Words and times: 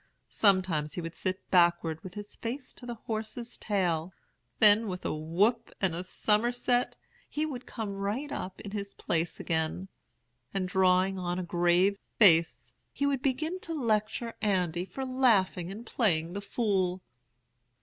Sometimes 0.31 0.93
he 0.95 1.01
would 1.01 1.13
sit 1.13 1.47
backward 1.51 2.03
with 2.03 2.15
his 2.15 2.35
face 2.35 2.73
to 2.73 2.87
the 2.87 2.95
horse's 2.95 3.55
tail; 3.55 4.15
then, 4.57 4.87
with 4.87 5.05
a 5.05 5.15
whoop 5.15 5.71
and 5.79 5.93
a 5.93 6.03
somerset, 6.03 6.97
he 7.29 7.45
would 7.45 7.67
come 7.67 7.93
right 7.93 8.31
side 8.31 8.35
up 8.35 8.59
in 8.61 8.71
his 8.71 8.95
place 8.95 9.39
again; 9.39 9.89
and, 10.55 10.67
drawing 10.67 11.19
on 11.19 11.37
a 11.37 11.43
grave 11.43 11.99
face, 12.17 12.73
he 12.91 13.05
would 13.05 13.21
begin 13.21 13.59
to 13.59 13.75
lecture 13.75 14.33
Andy 14.41 14.85
for 14.85 15.05
laughing 15.05 15.69
and 15.69 15.85
playing 15.85 16.33
the 16.33 16.41
fool. 16.41 17.03